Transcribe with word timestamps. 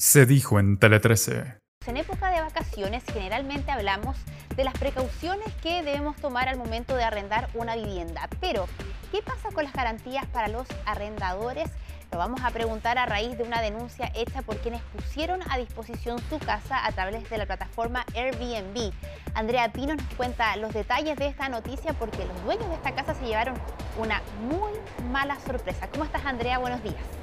Se 0.00 0.24
dijo 0.24 0.58
en 0.58 0.78
Tele 0.78 0.98
13. 0.98 1.58
En 1.86 1.98
época 1.98 2.30
de 2.30 2.40
vacaciones 2.40 3.04
generalmente 3.12 3.70
hablamos 3.70 4.16
de 4.56 4.64
las 4.64 4.72
precauciones 4.72 5.52
que 5.62 5.82
debemos 5.82 6.16
tomar 6.16 6.48
al 6.48 6.56
momento 6.56 6.96
de 6.96 7.04
arrendar 7.04 7.50
una 7.52 7.76
vivienda. 7.76 8.26
Pero, 8.40 8.66
¿qué 9.12 9.20
pasa 9.20 9.50
con 9.52 9.64
las 9.64 9.74
garantías 9.74 10.24
para 10.28 10.48
los 10.48 10.66
arrendadores? 10.86 11.68
Lo 12.12 12.16
vamos 12.16 12.40
a 12.42 12.50
preguntar 12.50 12.96
a 12.96 13.04
raíz 13.04 13.36
de 13.36 13.44
una 13.44 13.60
denuncia 13.60 14.10
hecha 14.14 14.40
por 14.40 14.56
quienes 14.62 14.80
pusieron 14.84 15.42
a 15.50 15.58
disposición 15.58 16.18
su 16.30 16.38
casa 16.38 16.86
a 16.86 16.92
través 16.92 17.28
de 17.28 17.36
la 17.36 17.44
plataforma 17.44 18.06
Airbnb. 18.14 18.94
Andrea 19.34 19.70
Pino 19.70 19.94
nos 19.94 20.14
cuenta 20.14 20.56
los 20.56 20.72
detalles 20.72 21.18
de 21.18 21.26
esta 21.26 21.50
noticia 21.50 21.92
porque 21.92 22.24
los 22.24 22.42
dueños 22.44 22.70
de 22.70 22.76
esta 22.76 22.94
casa 22.94 23.12
se 23.12 23.26
llevaron 23.26 23.54
una 23.98 24.22
muy 24.48 24.72
mala 25.12 25.38
sorpresa. 25.40 25.90
¿Cómo 25.92 26.04
estás 26.04 26.24
Andrea? 26.24 26.56
Buenos 26.56 26.82
días. 26.82 27.19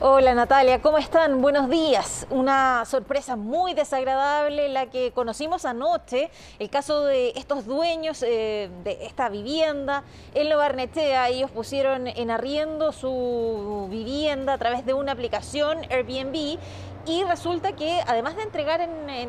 Hola 0.00 0.32
Natalia, 0.32 0.80
¿cómo 0.80 0.98
están? 0.98 1.42
Buenos 1.42 1.68
días. 1.68 2.24
Una 2.30 2.84
sorpresa 2.84 3.34
muy 3.34 3.74
desagradable 3.74 4.68
la 4.68 4.86
que 4.86 5.10
conocimos 5.10 5.64
anoche, 5.64 6.30
el 6.60 6.70
caso 6.70 7.04
de 7.04 7.30
estos 7.30 7.66
dueños 7.66 8.22
eh, 8.22 8.70
de 8.84 9.04
esta 9.04 9.28
vivienda 9.28 10.04
en 10.34 10.50
Lo 10.50 10.56
Barnechea. 10.56 11.28
Ellos 11.30 11.50
pusieron 11.50 12.06
en 12.06 12.30
arriendo 12.30 12.92
su 12.92 13.88
vivienda 13.90 14.52
a 14.52 14.58
través 14.58 14.86
de 14.86 14.94
una 14.94 15.10
aplicación 15.10 15.78
Airbnb 15.90 16.60
y 17.04 17.24
resulta 17.24 17.72
que 17.72 18.00
además 18.06 18.36
de 18.36 18.44
entregar 18.44 18.80
en 18.80 19.28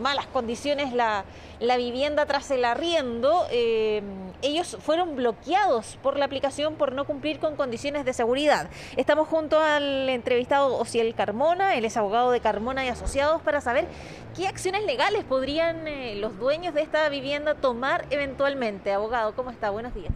malas 0.00 0.26
condiciones 0.26 0.92
la, 0.92 1.24
vivienda 1.76 2.26
tras 2.26 2.50
el 2.50 2.64
arriendo, 2.64 3.46
eh, 3.50 4.02
ellos 4.42 4.76
fueron 4.80 5.16
bloqueados 5.16 5.98
por 6.02 6.16
la 6.16 6.24
aplicación 6.24 6.74
por 6.74 6.92
no 6.92 7.04
cumplir 7.04 7.38
con 7.38 7.56
condiciones 7.56 8.04
de 8.04 8.12
seguridad. 8.12 8.68
Estamos 8.96 9.28
junto 9.28 9.60
al 9.60 10.08
entrevistado 10.08 10.76
Ociel 10.76 11.14
Carmona, 11.14 11.76
él 11.76 11.84
es 11.84 11.96
abogado 11.96 12.30
de 12.30 12.40
Carmona 12.40 12.84
y 12.84 12.88
Asociados, 12.88 13.42
para 13.42 13.60
saber 13.60 13.86
qué 14.36 14.46
acciones 14.46 14.84
legales 14.84 15.24
podrían 15.24 15.86
eh, 15.86 16.16
los 16.16 16.38
dueños 16.38 16.74
de 16.74 16.82
esta 16.82 17.08
vivienda 17.08 17.54
tomar 17.54 18.06
eventualmente. 18.10 18.92
Abogado, 18.92 19.34
¿cómo 19.34 19.50
está? 19.50 19.70
Buenos 19.70 19.94
días. 19.94 20.12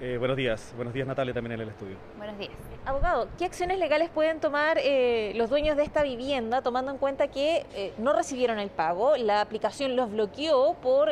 Eh, 0.00 0.16
buenos 0.16 0.36
días, 0.36 0.72
buenos 0.76 0.94
días 0.94 1.08
Natalia 1.08 1.34
también 1.34 1.54
en 1.54 1.60
el 1.62 1.68
estudio. 1.70 1.96
Buenos 2.16 2.38
días. 2.38 2.52
Abogado, 2.86 3.28
¿qué 3.36 3.44
acciones 3.44 3.80
legales 3.80 4.10
pueden 4.10 4.38
tomar 4.38 4.78
eh, 4.80 5.32
los 5.34 5.50
dueños 5.50 5.76
de 5.76 5.82
esta 5.82 6.04
vivienda 6.04 6.62
tomando 6.62 6.92
en 6.92 6.98
cuenta 6.98 7.26
que 7.26 7.66
eh, 7.74 7.92
no 7.98 8.12
recibieron 8.12 8.60
el 8.60 8.70
pago? 8.70 9.16
La 9.16 9.40
aplicación 9.40 9.96
los 9.96 10.12
bloqueó 10.12 10.74
por 10.74 11.10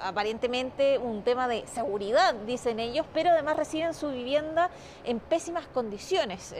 aparentemente 0.00 0.98
un 0.98 1.22
tema 1.22 1.48
de 1.48 1.66
seguridad, 1.66 2.34
dicen 2.46 2.80
ellos, 2.80 3.06
pero 3.12 3.30
además 3.30 3.56
reciben 3.56 3.94
su 3.94 4.10
vivienda 4.10 4.70
en 5.04 5.20
pésimas 5.20 5.66
condiciones 5.68 6.54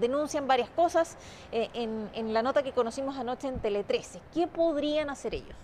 denuncian 0.00 0.46
varias 0.46 0.68
cosas 0.70 1.16
en, 1.52 2.10
en, 2.12 2.34
la 2.34 2.42
nota 2.42 2.62
que 2.62 2.72
conocimos 2.72 3.16
anoche 3.16 3.48
en 3.48 3.60
Tele 3.60 3.82
13. 3.82 4.20
¿Qué 4.34 4.46
podrían 4.46 5.08
hacer 5.08 5.34
ellos? 5.34 5.56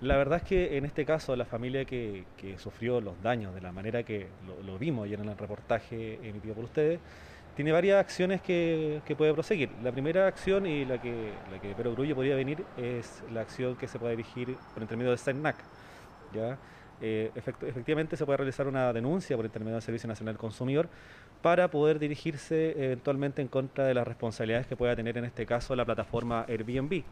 La 0.00 0.16
verdad 0.16 0.38
es 0.38 0.44
que 0.44 0.78
en 0.78 0.86
este 0.86 1.04
caso 1.04 1.36
la 1.36 1.44
familia 1.44 1.84
que, 1.84 2.24
sufrió 2.56 3.02
los 3.02 3.20
daños 3.22 3.54
de 3.54 3.60
la 3.60 3.70
manera 3.70 4.02
que 4.02 4.28
lo, 4.64 4.78
vimos 4.78 5.04
ayer 5.04 5.20
en 5.20 5.28
el 5.28 5.36
reportaje 5.36 6.14
emitido 6.26 6.54
por 6.54 6.64
ustedes, 6.64 7.00
tiene 7.54 7.70
varias 7.70 8.00
acciones 8.00 8.40
que, 8.40 9.02
puede 9.18 9.34
proseguir. 9.34 9.68
La 9.82 9.92
primera 9.92 10.26
acción 10.26 10.64
y 10.64 10.86
la 10.86 11.02
que, 11.02 11.32
la 11.52 11.60
que 11.60 11.74
Pedro 11.74 11.92
Grullo 11.92 12.14
podría 12.14 12.34
venir 12.34 12.64
es 12.78 13.22
la 13.30 13.42
acción 13.42 13.76
que 13.76 13.86
se 13.86 13.98
puede 13.98 14.16
dirigir 14.16 14.56
por 14.72 14.82
intermedio 14.82 15.10
de 15.10 15.18
SENAC. 15.18 15.56
Eh, 17.02 17.30
efectivamente 17.34 18.16
se 18.16 18.26
puede 18.26 18.38
realizar 18.38 18.68
una 18.68 18.92
denuncia 18.92 19.34
por 19.36 19.46
intermedio 19.46 19.74
del 19.74 19.82
Servicio 19.82 20.06
Nacional 20.06 20.34
del 20.34 20.40
Consumidor 20.40 20.88
para 21.40 21.70
poder 21.70 21.98
dirigirse 21.98 22.72
eventualmente 22.84 23.40
en 23.40 23.48
contra 23.48 23.84
de 23.84 23.94
las 23.94 24.06
responsabilidades 24.06 24.66
que 24.66 24.76
pueda 24.76 24.94
tener 24.94 25.16
en 25.16 25.24
este 25.24 25.46
caso 25.46 25.74
la 25.74 25.84
plataforma 25.84 26.44
Airbnb. 26.46 27.02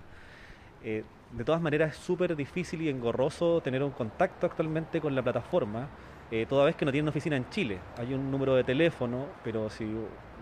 Eh, 0.85 1.05
de 1.33 1.45
todas 1.45 1.61
maneras 1.61 1.93
es 1.93 1.99
súper 1.99 2.37
difícil 2.37 2.83
y 2.83 2.89
engorroso 2.89 3.61
tener 3.61 3.83
un 3.83 3.91
contacto 3.91 4.47
actualmente 4.47 5.01
con 5.01 5.15
la 5.15 5.23
plataforma, 5.23 5.89
eh, 6.31 6.47
toda 6.47 6.67
vez 6.67 6.77
que 6.77 6.85
no 6.85 6.93
tiene 6.93 7.05
una 7.05 7.11
oficina 7.11 7.37
en 7.37 7.49
Chile. 7.51 7.79
Hay 7.97 8.13
un 8.13 8.31
número 8.31 8.55
de 8.55 8.65
teléfono, 8.65 9.27
pero 9.43 9.71
si 9.71 9.87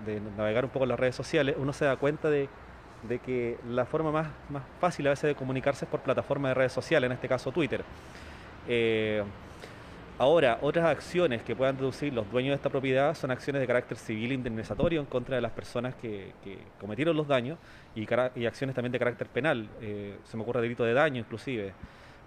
de 0.04 0.20
navegar 0.36 0.64
un 0.64 0.70
poco 0.70 0.86
las 0.86 0.98
redes 0.98 1.14
sociales, 1.14 1.56
uno 1.58 1.72
se 1.72 1.84
da 1.84 1.96
cuenta 1.96 2.28
de, 2.28 2.48
que 3.24 3.58
la 3.68 3.84
forma 3.86 4.10
más, 4.10 4.28
más, 4.50 4.64
fácil 4.80 5.06
a 5.06 5.10
veces 5.10 5.28
de 5.28 5.34
comunicarse 5.36 5.84
es 5.84 5.90
por 5.90 6.00
plataformas 6.00 6.50
de 6.50 6.54
redes 6.54 6.72
sociales, 6.72 7.06
en 7.06 7.12
este 7.12 7.28
caso 7.28 7.52
Twitter. 7.52 7.84
Eh, 8.68 9.22
Ahora, 10.18 10.58
otras 10.62 10.86
acciones 10.86 11.42
que 11.42 11.54
puedan 11.54 11.76
deducir 11.76 12.10
los 12.10 12.30
dueños 12.30 12.52
de 12.52 12.56
esta 12.56 12.70
propiedad 12.70 13.14
son 13.14 13.30
acciones 13.30 13.60
de 13.60 13.66
carácter 13.66 13.98
civil 13.98 14.32
indemnizatorio 14.32 14.98
en 14.98 15.06
contra 15.06 15.36
de 15.36 15.42
las 15.42 15.52
personas 15.52 15.94
que, 15.94 16.32
cometieron 16.80 17.14
los 17.14 17.28
daños 17.28 17.58
y, 17.94 18.06
acciones 18.46 18.74
también 18.74 18.92
de 18.92 18.98
carácter 18.98 19.26
penal. 19.26 19.68
Eh, 19.82 20.16
se 20.24 20.38
me 20.38 20.42
ocurre 20.42 20.62
delito 20.62 20.84
de 20.84 20.94
daño 20.94 21.20
inclusive. 21.20 21.74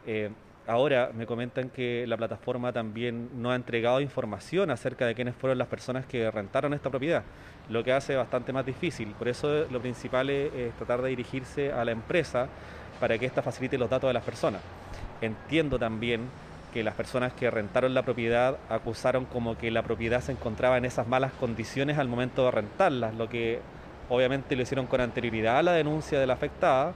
Eh, 0.06 0.30
ahora 0.68 1.10
me 1.16 1.26
comentan 1.26 1.72
que 1.72 2.06
la 2.06 2.16
plataforma 2.16 2.72
también 2.72 3.42
no 3.42 3.50
ha 3.50 3.56
entregado 3.56 4.02
información 4.02 4.70
acerca 4.70 5.08
de 5.08 5.16
quiénes 5.16 5.34
fueron 5.34 5.58
las 5.58 5.68
personas 5.68 6.06
que 6.06 6.30
rentaron 6.30 6.76
esta 6.76 6.92
propiedad, 6.92 7.24
lo 7.70 7.84
que 7.84 7.92
hace 7.92 8.16
bastante 8.16 8.54
más 8.54 8.68
difícil. 8.68 9.16
Por 9.18 9.28
eso 9.28 9.66
lo 9.72 9.82
principal 9.82 10.30
es 10.30 10.76
tratar 10.76 11.02
de 11.02 11.10
dirigirse 11.10 11.72
a 11.72 11.84
la 11.84 11.92
empresa 11.92 12.50
para 13.00 13.18
que 13.18 13.26
ésta 13.26 13.42
facilite 13.42 13.80
los 13.80 13.90
datos 13.90 14.10
de 14.10 14.14
las 14.14 14.24
personas. 14.24 14.62
Entiendo 15.22 15.80
también 15.80 16.30
que 16.74 16.84
las 16.84 16.94
personas 16.94 17.34
que 17.34 17.50
rentaron 17.50 17.94
la 17.94 18.04
propiedad 18.04 18.58
acusaron 18.70 19.26
como 19.26 19.58
que 19.58 19.72
la 19.72 19.82
propiedad 19.82 20.22
se 20.22 20.32
encontraba 20.32 20.78
en 20.78 20.86
esas 20.86 21.08
malas 21.08 21.32
condiciones 21.34 21.98
al 21.98 22.08
momento 22.08 22.46
de 22.46 22.52
rentarlas, 22.52 23.16
lo 23.16 23.28
que 23.28 23.60
obviamente 24.10 24.56
lo 24.56 24.62
hicieron 24.62 24.88
con 24.88 25.02
anterioridad 25.02 25.60
a 25.60 25.64
la 25.64 25.74
denuncia 25.74 26.20
de 26.20 26.28
la 26.28 26.34
afectada 26.34 26.94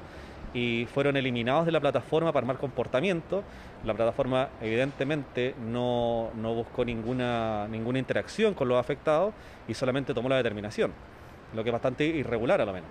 y 0.54 0.88
fueron 0.94 1.18
eliminados 1.18 1.66
de 1.66 1.72
la 1.72 1.80
plataforma 1.80 2.32
para 2.32 2.46
mal 2.46 2.58
comportamiento. 2.58 3.44
La 3.84 3.94
plataforma 3.94 4.50
evidentemente 4.62 5.56
no, 5.60 6.30
no 6.36 6.54
buscó 6.54 6.86
ninguna, 6.86 7.68
ninguna 7.68 8.00
interacción 8.00 8.54
con 8.54 8.68
los 8.68 8.80
afectados 8.80 9.34
y 9.68 9.74
solamente 9.74 10.14
tomó 10.14 10.30
la 10.30 10.38
determinación, 10.38 10.92
lo 11.56 11.64
que 11.64 11.70
es 11.70 11.74
bastante 11.74 12.06
irregular 12.06 12.62
a 12.62 12.66
lo 12.66 12.74
menos. 12.74 12.90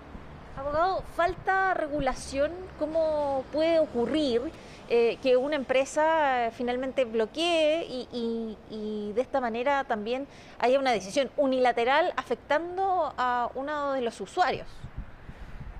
Abogado, 0.55 1.03
¿falta 1.15 1.73
regulación? 1.73 2.51
¿Cómo 2.77 3.43
puede 3.51 3.79
ocurrir? 3.79 4.41
Eh, 4.87 5.17
que 5.23 5.35
una 5.35 5.55
empresa 5.55 6.51
finalmente 6.51 7.05
bloquee 7.05 8.07
y, 8.11 9.11
de 9.15 9.21
esta 9.21 9.41
manera 9.41 9.83
también 9.85 10.27
haya 10.59 10.77
una 10.77 10.91
decisión 10.91 11.29
unilateral 11.37 12.13
afectando 12.17 13.13
a 13.17 13.49
uno 13.55 13.93
de 13.93 14.01
los 14.01 14.19
usuarios. 14.21 14.67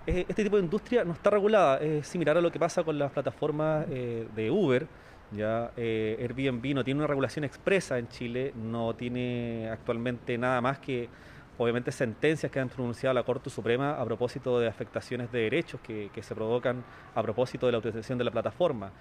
Eh, 0.08 0.26
este 0.28 0.44
tipo 0.44 0.56
de 0.56 0.64
industria 0.64 1.04
no 1.04 1.14
está 1.14 1.30
regulada, 1.30 1.78
es 1.78 2.08
similar 2.08 2.38
a 2.38 2.42
lo 2.42 2.52
que 2.52 2.60
pasa 2.60 2.84
con 2.84 2.98
las 2.98 3.12
plataformas 3.12 3.86
eh, 3.90 4.28
de 4.36 4.50
Uber. 4.50 4.88
Ya 5.32 5.72
Airbnb 5.76 6.76
no 6.76 6.84
tiene 6.84 7.00
una 7.00 7.08
regulación 7.08 7.44
expresa 7.44 7.98
en 7.98 8.08
Chile, 8.08 8.54
no 8.56 8.94
tiene 8.96 9.70
actualmente 9.72 10.38
nada 10.38 10.62
más 10.62 10.80
que 10.80 11.10
obviamente 11.58 11.92
sentencias 11.92 12.52
que 12.52 12.60
han 12.60 12.70
pronunciado 12.70 13.14
la 13.14 13.24
Corte 13.24 13.50
Suprema 13.50 14.00
a 14.00 14.06
propósito 14.06 14.60
de 14.60 14.68
afectaciones 14.68 15.32
de 15.32 15.42
derechos 15.42 15.80
que, 15.82 16.10
se 16.22 16.36
provocan 16.36 16.84
a 17.14 17.22
propósito 17.22 17.66
de 17.66 17.72
la 17.72 17.78
utilización 17.78 18.18
de 18.18 18.24
la 18.24 18.32
plataforma. 18.32 18.92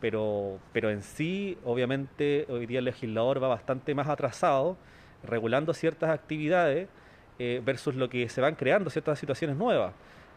Pero, 0.00 0.58
pero 0.72 0.90
en 0.90 1.02
sí, 1.02 1.56
obviamente, 1.64 2.46
hoy 2.48 2.66
día 2.66 2.80
el 2.80 2.84
legislador 2.84 3.42
va 3.42 3.48
bastante 3.48 3.94
más 3.94 4.08
atrasado, 4.08 4.76
regulando 5.22 5.72
ciertas 5.72 6.10
actividades 6.10 6.88
eh, 7.38 7.62
versus 7.64 7.94
lo 7.94 8.08
que 8.08 8.28
se 8.28 8.40
van 8.40 8.54
creando, 8.54 8.90
ciertas 8.90 9.18
situaciones 9.18 9.56
nuevas. 9.56 9.94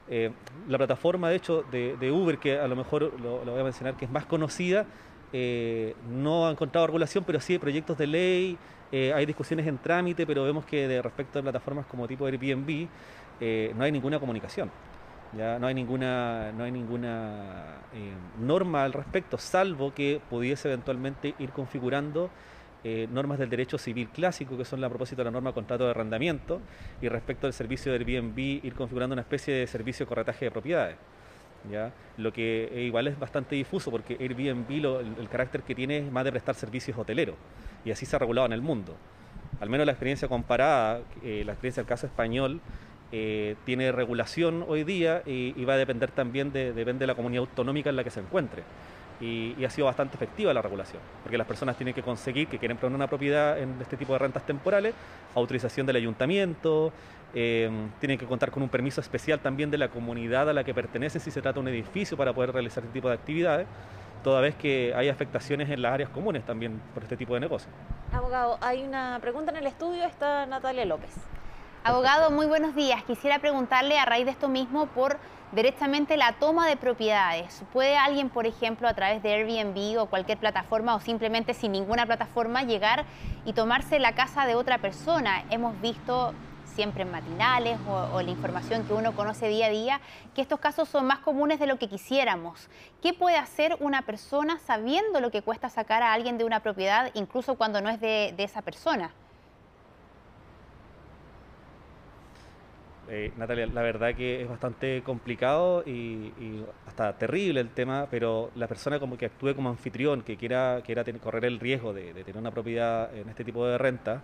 Eh, 0.10 0.32
la 0.70 0.78
plataforma, 0.78 1.30
de 1.30 1.36
hecho, 1.36 1.64
de, 1.70 2.12
Uber, 2.12 2.38
que 2.38 2.58
a 2.58 2.68
lo 2.68 2.76
mejor 2.76 3.14
lo, 3.20 3.40
voy 3.40 3.60
a 3.60 3.64
mencionar, 3.64 3.98
que 3.98 4.06
es 4.06 4.12
más 4.12 4.26
conocida, 4.26 4.86
eh, 5.34 5.96
no 6.10 6.48
ha 6.48 6.52
encontrado 6.52 6.88
regulación, 6.88 7.26
pero 7.26 7.42
sí 7.42 7.54
hay 7.54 7.60
proyectos 7.60 7.98
de 7.98 8.08
ley, 8.08 8.58
eh, 8.92 9.14
hay 9.14 9.26
discusiones 9.26 9.68
en 9.68 9.78
trámite, 9.78 10.26
pero 10.26 10.44
vemos 10.44 10.66
que 10.66 10.88
de 10.88 11.02
respecto 11.02 11.40
a 11.40 11.42
plataformas 11.42 11.86
como 11.86 12.08
tipo 12.08 12.26
Airbnb 12.26 12.88
eh, 13.40 13.74
no 13.76 13.84
hay 13.84 13.92
ninguna 13.92 14.20
comunicación. 14.20 14.72
Ya 15.38 15.60
no 15.60 15.68
hay 15.68 15.74
ninguna, 15.74 16.54
no 16.54 16.64
hay 16.64 16.72
ninguna 16.72 17.82
eh, 17.94 18.14
norma 18.40 18.84
al 18.86 18.94
respecto, 18.94 19.38
salvo 19.38 19.94
que 19.94 20.22
pudiese 20.30 20.70
eventualmente 20.70 21.36
ir 21.40 21.50
configurando 21.52 22.30
normas 23.12 23.38
del 23.38 23.50
derecho 23.50 23.78
civil 23.78 24.08
clásico, 24.08 24.58
que 24.58 24.64
son 24.64 24.82
a 24.82 24.88
propósito 24.88 25.20
de 25.20 25.26
la 25.26 25.32
norma 25.32 25.50
de 25.50 25.56
contrato 25.56 25.84
de 25.84 25.90
arrendamiento, 25.90 26.62
y 27.02 27.10
respecto 27.10 27.46
al 27.46 27.52
servicio 27.52 27.92
de 27.92 27.98
Airbnb, 27.98 28.38
ir 28.38 28.74
configurando 28.76 29.12
una 29.12 29.24
especie 29.24 29.54
de 29.54 29.68
servicio 29.68 30.06
de 30.06 30.08
corretaje 30.08 30.46
de 30.46 30.52
propiedades. 30.52 30.96
Lo 32.18 32.34
que 32.34 32.72
igual 32.86 33.08
es 33.08 33.20
bastante 33.20 33.56
difuso 33.56 33.92
porque 33.92 34.18
Airbnb 34.20 34.70
el, 35.20 35.30
carácter 35.30 35.62
que 35.62 35.76
tiene 35.76 35.98
es 36.00 36.12
más 36.12 36.24
de 36.24 36.32
prestar 36.32 36.56
servicios 36.56 36.98
hoteleros 36.98 37.36
y 37.86 37.92
así 37.92 38.06
se 38.06 38.16
ha 38.16 38.20
regulado 38.20 38.48
en 38.48 38.54
el 38.54 38.62
mundo. 38.62 38.96
Al 39.60 39.70
menos 39.70 39.86
la 39.86 39.92
experiencia 39.92 40.28
comparada, 40.28 41.02
eh, 41.24 41.44
la 41.46 41.54
experiencia 41.54 41.82
del 41.82 41.88
caso 41.88 42.06
español, 42.06 42.62
eh, 43.12 43.56
tiene 43.66 43.92
regulación 43.92 44.66
hoy 44.68 44.84
día 44.84 45.24
y, 45.26 45.64
va 45.64 45.74
a 45.74 45.78
depender 45.78 46.12
también 46.12 46.52
de, 46.52 46.74
depende 46.74 47.04
de 47.04 47.08
la 47.08 47.16
comunidad 47.16 47.42
autonómica 47.42 47.90
en 47.90 47.96
la 47.96 48.04
que 48.04 48.10
se 48.10 48.20
encuentre. 48.20 48.64
Y, 49.20 49.64
ha 49.66 49.70
sido 49.70 49.86
bastante 49.86 50.16
efectiva 50.16 50.54
la 50.54 50.62
regulación, 50.62 51.02
porque 51.24 51.38
las 51.38 51.48
personas 51.48 51.76
tienen 51.76 51.94
que 51.94 52.04
conseguir 52.04 52.48
que 52.48 52.60
quieren 52.60 52.78
poner 52.78 52.96
una 52.96 53.08
propiedad 53.08 53.58
en 53.58 53.76
este 53.82 53.98
tipo 53.98 54.14
de 54.14 54.20
rentas 54.20 54.46
temporales, 54.46 54.94
autorización 55.34 55.88
del 55.88 55.96
ayuntamiento, 55.96 56.94
eh, 57.34 57.70
tienen 58.00 58.18
que 58.18 58.26
contar 58.26 58.52
con 58.52 58.64
un 58.64 58.70
permiso 58.70 59.02
especial 59.02 59.40
también 59.40 59.72
de 59.72 59.78
la 59.78 59.90
comunidad 59.90 60.50
a 60.50 60.54
la 60.54 60.64
que 60.64 60.74
pertenecen 60.74 61.20
si 61.20 61.32
se 61.32 61.42
trata 61.42 61.56
de 61.56 61.62
un 61.62 61.68
edificio 61.68 62.16
para 62.16 62.34
poder 62.34 62.54
realizar 62.54 62.84
este 62.84 62.94
tipo 62.94 63.10
de 63.10 63.16
actividades, 63.16 63.68
toda 64.24 64.42
vez 64.42 64.56
que 64.56 64.94
hay 64.96 65.10
afectaciones 65.10 65.70
en 65.70 65.82
las 65.82 65.94
áreas 65.94 66.10
comunes 66.10 66.46
también 66.46 66.80
por 66.94 67.04
este 67.04 67.18
tipo 67.18 67.34
de 67.34 67.40
negocio. 67.40 67.70
Abogado, 68.12 68.58
hay 68.62 68.84
una 68.84 69.18
pregunta 69.22 69.52
en 69.52 69.58
el 69.58 69.68
estudio, 69.68 70.06
está 70.06 70.46
Natalia 70.46 70.86
López. 70.86 71.12
Abogado, 71.84 72.32
muy 72.32 72.46
buenos 72.46 72.76
días. 72.76 73.04
Quisiera 73.04 73.40
preguntarle 73.40 73.98
a 73.98 74.06
raíz 74.06 74.26
de 74.26 74.32
esto 74.32 74.50
mismo 74.50 74.88
por 74.88 75.18
directamente 75.52 76.18
la 76.18 76.34
toma 76.34 76.68
de 76.68 76.76
propiedades. 76.76 77.64
¿Puede 77.72 77.98
alguien, 77.98 78.30
por 78.30 78.46
ejemplo, 78.46 78.88
a 78.88 78.94
través 78.94 79.24
de 79.24 79.34
Airbnb 79.34 80.02
o 80.02 80.08
cualquier 80.08 80.38
plataforma 80.38 80.96
o 80.96 81.00
simplemente 81.00 81.54
sin 81.54 81.72
ninguna 81.72 82.06
plataforma 82.06 82.64
llegar 82.64 83.06
y 83.46 83.54
tomarse 83.54 84.00
la 84.00 84.16
casa 84.16 84.46
de 84.46 84.56
otra 84.56 84.80
persona? 84.80 85.46
Hemos 85.50 85.80
visto 85.80 86.34
siempre 86.78 87.04
en 87.04 87.12
matinales 87.12 87.80
o, 87.90 88.22
la 88.22 88.30
información 88.30 88.86
que 88.86 88.94
uno 88.94 89.16
conoce 89.16 89.48
día 89.48 89.66
a 89.66 89.70
día, 89.70 90.02
que 90.36 90.42
estos 90.42 90.60
casos 90.60 90.88
son 90.88 91.06
más 91.06 91.20
comunes 91.20 91.60
de 91.60 91.66
lo 91.66 91.80
que 91.80 91.90
quisiéramos. 91.90 92.70
¿Qué 93.02 93.14
puede 93.14 93.38
hacer 93.38 93.76
una 93.80 94.04
persona 94.04 94.60
sabiendo 94.60 95.20
lo 95.20 95.32
que 95.32 95.42
cuesta 95.42 95.70
sacar 95.70 96.04
a 96.04 96.14
alguien 96.14 96.38
de 96.38 96.44
una 96.44 96.60
propiedad, 96.60 97.10
incluso 97.16 97.56
cuando 97.56 97.82
no 97.82 97.90
es 97.90 98.00
de, 98.00 98.36
esa 98.38 98.62
persona? 98.62 99.12
Eh, 103.10 103.32
Natalia, 103.38 103.68
la 103.68 103.82
verdad 103.82 104.14
que 104.16 104.42
es 104.42 104.50
bastante 104.50 105.02
complicado 105.02 105.84
y, 105.86 106.34
hasta 106.86 107.14
terrible 107.14 107.62
el 107.62 107.70
tema, 107.70 108.08
pero 108.12 108.52
la 108.56 108.68
persona 108.68 109.00
como 109.00 109.18
que 109.18 109.28
actúe 109.28 109.56
como 109.56 109.70
anfitrión, 109.70 110.24
que 110.24 110.36
quiera, 110.36 110.82
correr 111.24 111.46
el 111.46 111.60
riesgo 111.60 111.94
de, 111.94 112.14
tener 112.14 112.38
una 112.38 112.52
propiedad 112.52 113.16
en 113.16 113.30
este 113.30 113.46
tipo 113.46 113.66
de 113.66 113.78
renta, 113.78 114.22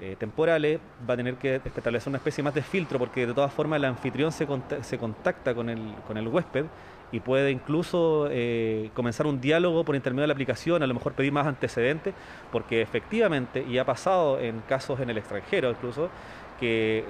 eh, 0.00 0.16
temporales, 0.18 0.80
va 1.08 1.14
a 1.14 1.16
tener 1.16 1.36
que 1.36 1.56
establecer 1.64 2.08
una 2.08 2.18
especie 2.18 2.42
más 2.44 2.54
de 2.54 2.62
filtro 2.62 2.98
porque 2.98 3.26
de 3.26 3.34
todas 3.34 3.52
formas 3.52 3.78
el 3.78 3.84
anfitrión 3.84 4.32
se, 4.32 4.46
se 4.82 4.98
contacta 4.98 5.54
con 5.54 5.68
el, 5.68 5.94
con 6.06 6.16
el 6.16 6.28
huésped 6.28 6.66
y 7.12 7.20
puede 7.20 7.52
incluso 7.52 8.26
eh, 8.30 8.90
comenzar 8.94 9.26
un 9.26 9.40
diálogo 9.40 9.84
por 9.84 9.94
intermedio 9.94 10.22
de 10.22 10.26
la 10.28 10.32
aplicación, 10.32 10.82
a 10.82 10.86
lo 10.86 10.94
mejor 10.94 11.12
pedir 11.12 11.30
más 11.32 11.46
antecedentes, 11.46 12.12
porque 12.50 12.82
efectivamente, 12.82 13.64
y 13.68 13.78
ha 13.78 13.84
pasado 13.84 14.40
en 14.40 14.60
casos 14.62 14.98
en 14.98 15.10
el 15.10 15.18
extranjero 15.18 15.70
incluso, 15.70 16.10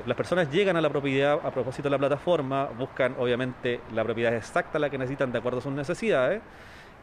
las 0.06 0.16
personas 0.16 0.50
llegan 0.50 0.76
a 0.76 0.80
la 0.80 0.90
propiedad 0.90 1.40
a 1.42 1.50
propósito 1.50 1.84
de 1.84 1.90
la 1.90 1.98
plataforma, 1.98 2.66
buscan 2.78 3.14
obviamente 3.18 3.80
la 3.92 4.04
propiedad 4.04 4.34
exacta 4.34 4.78
la 4.78 4.90
que 4.90 4.98
necesitan 4.98 5.32
de 5.32 5.38
acuerdo 5.38 5.58
a 5.58 5.62
sus 5.62 5.72
necesidades, 5.72 6.40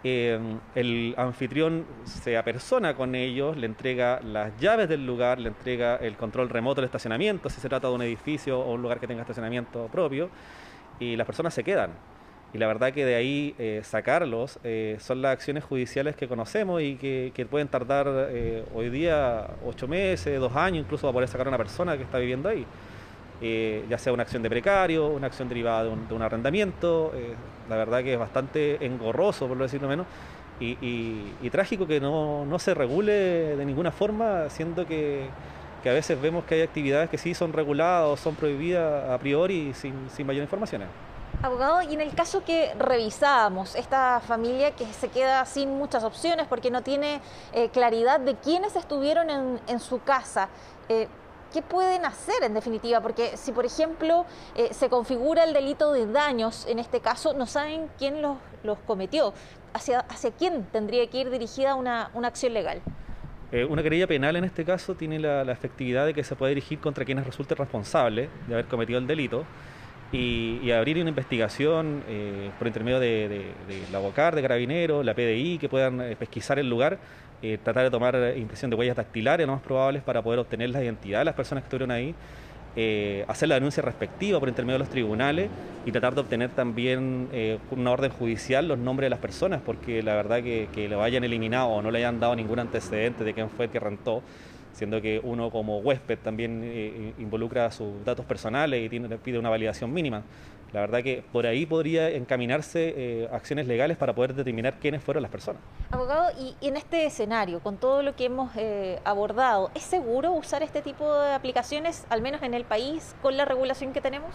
Em, 0.04 0.60
el 0.74 1.14
anfitrión 1.16 1.86
se 2.06 2.36
apersona 2.36 2.96
con 2.96 3.14
ellos, 3.14 3.56
le 3.56 3.68
entrega 3.68 4.20
las 4.24 4.60
llaves 4.60 4.90
del 4.90 5.06
lugar, 5.06 5.40
le 5.40 5.50
entrega 5.50 5.98
el 5.98 6.18
control 6.18 6.50
remoto 6.50 6.82
del 6.82 6.86
estacionamiento, 6.86 7.50
si 7.52 7.62
se 7.62 7.70
trata 7.70 7.88
de 7.88 7.94
un 7.94 8.02
edificio 8.02 8.60
o 8.60 8.74
un 8.74 8.82
lugar 8.82 9.00
que 9.00 9.06
tenga 9.06 9.22
estacionamiento 9.22 9.88
propio, 9.92 10.30
y 11.00 11.16
las 11.16 11.28
personas 11.28 11.54
se 11.54 11.64
quedan. 11.64 11.92
Y 12.54 12.58
la 12.58 12.68
verdad 12.68 12.92
que 12.92 13.06
de 13.06 13.16
ahí 13.16 13.56
eh, 13.60 13.82
sacarlos 13.84 14.60
eh, 14.64 14.98
son 15.00 15.22
las 15.22 15.32
acciones 15.32 15.64
judiciales 15.64 16.18
que 16.18 16.28
conocemos 16.28 16.82
y 16.82 16.96
que, 16.96 17.48
pueden 17.50 17.70
tardar 17.70 18.08
eh, 18.30 18.66
hoy 18.76 18.90
día 18.90 19.48
ocho 19.66 19.88
meses, 19.88 20.38
dos 20.40 20.56
años, 20.56 20.84
incluso 20.84 21.04
para 21.04 21.14
poder 21.14 21.30
sacar 21.30 21.48
a 21.48 21.50
una 21.50 21.58
persona 21.58 21.96
que 21.96 22.04
está 22.04 22.18
viviendo 22.18 22.50
ahí. 22.50 22.66
Ya 23.90 23.98
sea 23.98 24.14
una 24.14 24.24
acción 24.24 24.44
de 24.44 24.50
precario, 24.50 25.08
una 25.08 25.28
acción 25.28 25.50
derivada 25.50 25.86
de 25.86 26.14
un, 26.14 26.22
arrendamiento. 26.22 27.12
Eh, 27.16 27.34
la 27.70 27.78
verdad 27.78 28.04
que 28.04 28.14
es 28.14 28.20
bastante 28.20 28.86
engorroso, 28.86 29.48
por 29.48 29.58
lo 29.58 29.64
decirlo 29.64 29.88
menos, 29.88 30.06
y, 30.60 31.50
trágico 31.52 31.88
que 31.88 32.00
no, 32.00 32.60
se 32.60 32.74
regule 32.74 33.56
de 33.56 33.66
ninguna 33.66 33.92
forma, 33.92 34.50
siendo 34.50 34.86
que, 34.86 35.28
a 35.84 35.90
veces 35.90 36.22
vemos 36.22 36.44
que 36.44 36.56
hay 36.56 36.62
actividades 36.62 37.10
que 37.10 37.18
sí 37.18 37.34
son 37.34 37.54
reguladas 37.54 38.08
o 38.10 38.18
son 38.18 38.36
prohibidas 38.36 39.10
a 39.10 39.18
priori 39.18 39.74
sin, 39.74 39.94
sin 40.10 40.28
mayor 40.28 40.44
información. 40.44 40.84
Abogado, 41.44 41.82
y 41.82 41.94
en 41.94 42.02
el 42.02 42.14
caso 42.14 42.44
que 42.46 42.74
revisábamos, 42.78 43.76
esta 43.76 44.20
familia 44.20 44.72
que 44.76 44.86
se 44.86 45.10
queda 45.10 45.46
sin 45.46 45.70
muchas 45.70 46.04
opciones 46.04 46.46
porque 46.48 46.70
no 46.70 46.84
tiene 46.84 47.20
eh, 47.54 47.70
claridad 47.70 48.20
de 48.20 48.36
quiénes 48.36 48.76
estuvieron 48.76 49.60
en, 49.68 49.80
su 49.80 50.02
casa, 50.04 50.50
¿qué 51.52 51.62
pueden 51.62 52.06
hacer 52.06 52.44
en 52.44 52.54
definitiva? 52.54 53.02
Porque 53.02 53.38
si, 53.38 53.52
por 53.52 53.66
ejemplo, 53.66 54.26
eh, 54.56 54.70
se 54.72 54.90
configura 54.90 55.44
el 55.44 55.54
delito 55.54 55.92
de 55.92 56.08
daños, 56.08 56.66
en 56.68 56.80
este 56.80 57.00
caso, 57.02 57.34
no 57.34 57.46
saben 57.46 57.90
quién 57.98 58.22
los, 58.22 58.38
cometió. 58.86 59.34
¿Hacia, 59.74 60.00
¿Hacia 60.02 60.32
quién 60.32 60.66
tendría 60.66 61.08
que 61.08 61.20
ir 61.20 61.30
dirigida 61.30 61.76
una, 61.76 62.12
acción 62.24 62.54
legal? 62.54 62.82
Eh, 63.52 63.66
una 63.66 63.84
querella 63.84 64.08
penal 64.08 64.36
en 64.36 64.44
este 64.44 64.64
caso 64.64 64.96
tiene 64.96 65.20
la, 65.20 65.50
efectividad 65.52 66.06
de 66.06 66.14
que 66.14 66.24
se 66.24 66.36
puede 66.36 66.52
dirigir 66.52 66.80
contra 66.80 67.04
quienes 67.06 67.26
resulte 67.26 67.56
responsable 67.56 68.30
de 68.48 68.54
haber 68.54 68.66
cometido 68.68 69.00
el 69.00 69.08
delito 69.08 69.46
y, 70.12 70.72
abrir 70.72 70.98
una 70.98 71.10
investigación 71.10 72.04
eh, 72.08 72.52
por 72.58 72.68
intermedio 72.68 73.00
de, 73.00 73.54
la 73.92 74.00
BOCAR, 74.00 74.36
de 74.36 74.42
Carabineros, 74.42 75.06
la 75.06 75.14
PDI, 75.14 75.58
que 75.58 75.70
puedan 75.70 75.98
pesquisar 76.18 76.60
el 76.60 76.70
lugar 76.70 77.00
eh, 77.44 77.58
tratar 77.64 77.84
de 77.84 77.90
tomar 77.90 78.16
impresión 78.38 78.70
de 78.70 78.78
huellas 78.78 78.96
dactilares, 78.96 79.48
lo 79.48 79.54
más 79.54 79.64
probables, 79.64 80.04
para 80.04 80.22
poder 80.22 80.40
obtener 80.40 80.70
la 80.70 80.84
identidad 80.84 81.20
de 81.20 81.26
las 81.26 81.34
personas 81.34 81.64
que 81.64 81.68
estuvieron 81.68 81.90
ahí, 81.90 82.14
eh, 82.76 83.26
hacer 83.28 83.50
la 83.50 83.56
denuncia 83.56 83.82
respectiva 83.82 84.40
por 84.40 84.48
intermedio 84.48 84.76
de 84.76 84.80
los 84.80 84.90
tribunales 84.90 85.50
y 85.84 85.92
tratar 85.92 86.14
de 86.14 86.22
obtener 86.22 86.52
también 86.52 87.30
eh, 87.34 87.58
una 87.72 87.92
orden 87.92 88.12
judicial 88.12 88.68
los 88.68 88.78
nombres 88.78 89.08
de 89.08 89.10
las 89.10 89.20
personas, 89.20 89.60
porque 89.66 90.04
la 90.04 90.14
verdad 90.14 90.44
que, 90.44 90.70
que 90.72 90.88
lo 90.88 91.02
hayan 91.02 91.24
eliminado 91.24 91.68
o 91.68 91.82
no 91.82 91.90
le 91.90 91.98
hayan 91.98 92.20
dado 92.20 92.36
ningún 92.36 92.60
antecedente 92.60 93.24
de 93.24 93.34
quién 93.34 93.50
fue 93.50 93.66
el 93.66 93.72
que 93.72 93.80
rentó, 93.80 94.22
siendo 94.74 95.02
que 95.02 95.20
uno 95.24 95.50
como 95.52 95.80
huésped 95.80 96.20
también 96.20 97.14
involucra 97.18 97.72
sus 97.72 98.04
datos 98.06 98.26
personales 98.26 98.84
y 98.84 98.90
tiene, 98.90 99.18
pide 99.18 99.38
una 99.38 99.50
validación 99.50 99.94
mínima. 99.94 100.24
La 100.74 100.80
verdad 100.80 101.04
que 101.04 101.22
por 101.34 101.46
ahí 101.46 101.66
podría 101.66 102.10
encaminarse 102.10 102.94
eh, 102.96 103.30
acciones 103.34 103.68
legales 103.68 103.98
para 103.98 104.16
poder 104.16 104.34
determinar 104.34 104.76
quiénes 104.80 105.04
fueron 105.04 105.22
las 105.22 105.32
personas. 105.32 105.62
Abogado, 105.92 106.32
y, 106.40 106.56
en 106.66 106.78
este 106.78 107.06
escenario, 107.06 107.60
con 107.60 107.76
todo 107.76 108.02
lo 108.04 108.16
que 108.16 108.26
hemos 108.26 108.52
eh, 108.56 109.00
abordado, 109.04 109.70
¿es 109.76 109.84
seguro 109.84 110.32
usar 110.32 110.64
este 110.64 110.82
tipo 110.82 111.14
de 111.14 111.34
aplicaciones, 111.34 112.06
al 112.10 112.22
menos 112.22 112.42
en 112.42 112.54
el 112.54 112.64
país, 112.64 113.16
con 113.22 113.36
la 113.36 113.44
regulación 113.44 113.92
que 113.92 114.00
tenemos? 114.00 114.30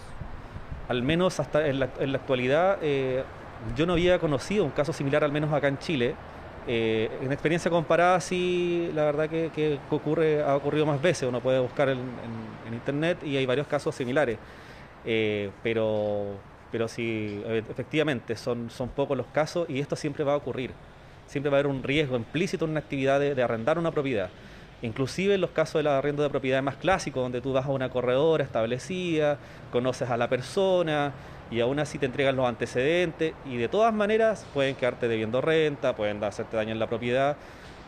Al 0.89 1.01
menos 1.01 1.39
hasta 1.39 1.67
en 1.67 1.79
la, 1.79 1.89
actualidad, 2.13 2.77
eh, 2.81 3.23
yo 3.75 3.87
no 3.87 3.93
había 3.93 4.19
conocido 4.19 4.63
un 4.63 4.71
caso 4.71 4.93
similar, 4.93 5.23
al 5.23 5.31
menos 5.31 5.51
acá 5.51 5.67
en 5.67 5.79
Chile. 5.79 6.13
En 6.67 7.31
experiencia 7.31 7.71
comparada, 7.71 8.19
sí, 8.19 8.91
la 8.93 9.05
verdad 9.05 9.29
que, 9.29 9.79
ocurre, 9.89 10.43
ha 10.43 10.55
ocurrido 10.55 10.85
más 10.85 11.01
veces. 11.01 11.27
Uno 11.27 11.39
puede 11.41 11.59
buscar 11.59 11.89
en 11.89 12.73
internet 12.73 13.19
y 13.23 13.37
hay 13.37 13.45
varios 13.45 13.67
casos 13.67 13.95
similares. 13.95 14.37
Eh, 15.09 15.51
pero, 15.63 16.35
pero 16.69 16.89
sí, 16.89 17.41
eh, 17.45 17.63
efectivamente, 17.69 18.35
son, 18.35 18.69
son 18.69 18.89
pocos 18.89 19.15
los 19.15 19.27
casos 19.27 19.69
y 19.69 19.79
esto 19.79 19.95
siempre 19.95 20.25
va 20.25 20.33
a 20.33 20.35
ocurrir. 20.35 20.71
Siempre 21.27 21.49
va 21.49 21.57
a 21.57 21.59
haber 21.61 21.71
un 21.71 21.81
riesgo 21.81 22.17
implícito 22.17 22.65
en 22.65 22.71
una 22.71 22.81
actividad 22.81 23.19
de, 23.19 23.41
arrendar 23.41 23.79
una 23.79 23.91
propiedad. 23.91 24.29
Inclusive 24.81 25.35
en 25.35 25.41
los 25.41 25.51
casos 25.51 25.79
del 25.79 25.87
arrendo 25.87 26.23
de 26.23 26.29
propiedad 26.29 26.61
más 26.61 26.75
clásicos, 26.75 27.23
donde 27.23 27.41
tú 27.41 27.53
vas 27.53 27.65
a 27.65 27.69
una 27.69 27.89
corredora 27.89 28.43
establecida, 28.43 29.39
conoces 29.71 30.09
a 30.09 30.17
la 30.17 30.27
persona 30.29 31.13
y 31.49 31.59
aún 31.59 31.79
así 31.79 31.97
te 31.97 32.05
entregan 32.05 32.35
los 32.35 32.47
antecedentes 32.47 33.33
y 33.45 33.57
de 33.57 33.67
todas 33.67 33.93
maneras 33.93 34.45
pueden 34.53 34.75
quedarte 34.75 35.07
debiendo 35.07 35.41
renta, 35.41 35.95
pueden 35.95 36.23
hacerte 36.23 36.57
daño 36.57 36.71
en 36.71 36.79
la 36.79 36.87
propiedad. 36.87 37.37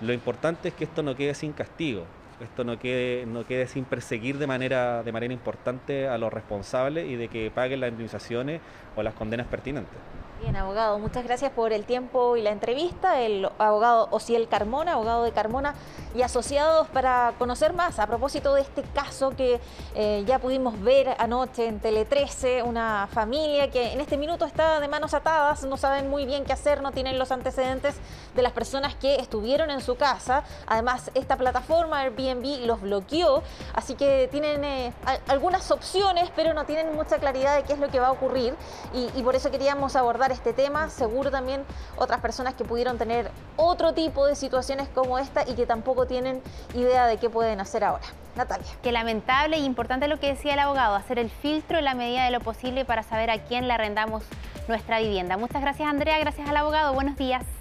Lo 0.02 0.14
importante 0.14 0.70
es 0.70 0.74
que 0.74 0.86
esto 0.86 1.04
no 1.04 1.16
quede 1.16 1.34
sin 1.34 1.52
castigo 1.52 2.06
esto 2.40 2.64
no 2.64 2.80
quede, 2.80 3.26
no 3.26 3.46
quede 3.46 3.68
sin 3.68 3.86
perseguir 3.86 4.38
de 4.38 4.48
manera, 4.48 5.04
de 5.04 5.12
manera 5.12 5.34
importante 5.34 6.08
a 6.08 6.18
los 6.18 6.32
responsables 6.32 7.08
y 7.08 7.16
de 7.16 7.28
que 7.28 7.52
paguen 7.52 7.82
las 7.82 7.90
indemnizaciones 7.90 8.62
o 8.96 9.04
las 9.04 9.14
condenas 9.14 9.48
pertinentes. 9.48 9.98
Bien, 10.42 10.56
abogado, 10.56 11.00
muchas 11.00 11.26
gracias 11.26 11.52
por 11.52 11.74
el 11.74 11.84
tiempo 11.84 12.38
y 12.38 12.42
la 12.42 12.52
entrevista. 12.52 13.20
El 13.20 13.50
abogado 13.58 14.08
Ociel 14.12 14.48
Carmona, 14.48 14.94
abogado 14.94 15.26
de 15.26 15.34
Carmona 15.34 15.76
y 16.16 16.22
asociados 16.22 16.88
para 16.88 17.34
conocer 17.38 17.74
más 17.74 18.00
a 18.00 18.08
propósito 18.08 18.54
de 18.54 18.62
este 18.62 18.84
caso 18.84 19.32
que 19.36 19.60
eh, 19.96 20.24
ya 20.26 20.40
pudimos 20.40 20.82
ver 20.82 21.14
anoche 21.20 21.68
en 21.68 21.82
Tele 21.82 22.06
13, 22.06 22.64
una 22.64 23.10
familia 23.12 23.70
que 23.70 23.92
en 23.92 24.00
este 24.00 24.16
minuto 24.16 24.46
está 24.46 24.80
de 24.80 24.88
manos 24.88 25.14
atadas, 25.14 25.66
no 25.66 25.76
saben 25.76 26.10
muy 26.10 26.26
bien 26.26 26.46
qué 26.46 26.54
hacer, 26.54 26.82
no 26.82 26.94
tienen 26.94 27.20
los 27.20 27.34
antecedentes 27.34 27.96
de 28.34 28.42
las 28.42 28.54
personas 28.54 28.96
que 28.96 29.16
estuvieron 29.16 29.70
en 29.72 29.82
su 29.82 29.98
casa. 29.98 30.46
Además, 30.68 31.12
esta 31.16 31.36
plataforma 31.36 32.00
Airbnb 32.00 32.29
los 32.66 32.82
bloqueó, 32.82 33.44
así 33.74 33.96
que 33.96 34.28
tienen 34.32 34.64
eh, 34.64 34.94
algunas 35.28 35.72
opciones, 35.72 36.30
pero 36.36 36.54
no 36.54 36.66
tienen 36.66 36.96
mucha 36.96 37.18
claridad 37.18 37.56
de 37.56 37.64
qué 37.64 37.74
es 37.74 37.80
lo 37.80 37.90
que 37.90 38.00
va 38.00 38.08
a 38.08 38.12
ocurrir 38.12 38.56
y 38.94 39.24
por 39.24 39.36
eso 39.36 39.52
queríamos 39.52 39.96
abordar 39.96 40.32
este 40.32 40.54
tema, 40.54 40.90
seguro 40.90 41.32
también 41.32 41.64
otras 41.98 42.20
personas 42.20 42.54
que 42.54 42.64
pudieron 42.66 42.98
tener 42.98 43.32
otro 43.56 43.94
tipo 43.94 44.26
de 44.26 44.36
situaciones 44.36 44.90
como 44.90 45.18
esta 45.18 45.48
y 45.48 45.54
que 45.54 45.66
tampoco 45.66 46.06
tienen 46.06 46.42
idea 46.74 47.06
de 47.06 47.18
qué 47.18 47.30
pueden 47.30 47.60
hacer 47.60 47.84
ahora. 47.84 48.06
Natalia. 48.36 48.68
Qué 48.82 48.92
lamentable 48.92 49.58
e 49.58 49.60
importante 49.60 50.08
lo 50.08 50.20
que 50.20 50.28
decía 50.28 50.54
el 50.54 50.60
abogado, 50.60 50.96
hacer 50.96 51.20
el 51.20 51.30
filtro 51.30 51.78
en 51.78 51.86
la 51.86 51.96
medida 51.96 52.26
de 52.26 52.32
lo 52.32 52.40
posible 52.40 52.86
para 52.86 53.04
saber 53.04 53.30
a 53.30 53.40
quién 53.40 53.68
le 53.68 53.74
arrendamos 53.74 54.24
nuestra 54.68 55.00
vivienda. 55.00 55.38
Muchas 55.38 55.62
gracias 55.62 55.90
Andrea, 55.90 56.18
gracias 56.20 56.48
al 56.48 56.58
abogado, 56.58 56.94
buenos 56.94 57.18
días. 57.18 57.59